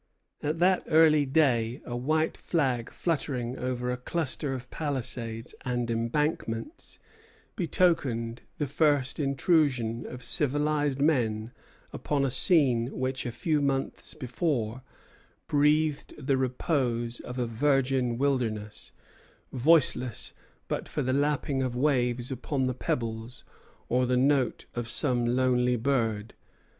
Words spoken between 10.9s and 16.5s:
men upon a scene which, a few months before, breathed the